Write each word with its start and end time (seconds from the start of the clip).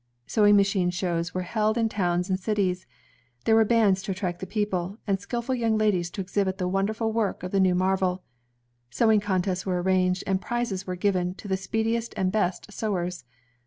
Sewing 0.25 0.55
machine 0.55 0.89
shows 0.89 1.35
were 1.35 1.43
held 1.43 1.77
in 1.77 1.87
towns 1.87 2.27
and 2.27 2.39
cities; 2.39 2.87
there 3.45 3.53
were 3.53 3.63
bands 3.63 4.01
to 4.01 4.11
attract 4.13 4.39
the 4.39 4.47
people, 4.47 4.97
and 5.05 5.19
skill 5.21 5.43
ful 5.43 5.53
young 5.53 5.77
ladies 5.77 6.09
to 6.09 6.21
exhibit 6.21 6.57
the 6.57 6.67
wonderful 6.67 7.11
work 7.13 7.43
of 7.43 7.51
the 7.51 7.59
new 7.59 7.75
marvel. 7.75 8.23
Sewing 8.89 9.19
contests 9.19 9.63
were 9.63 9.79
arranged, 9.79 10.23
and 10.25 10.41
prizes 10.41 10.87
were 10.87 10.95
given 10.95 11.35
to 11.35 11.47
the 11.47 11.55
speediest 11.55 12.15
and 12.17 12.31
best 12.31 12.71
sewers. 12.73 13.25